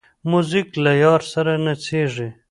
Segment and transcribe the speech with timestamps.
[0.29, 2.27] موزیک له یار سره نڅېږي.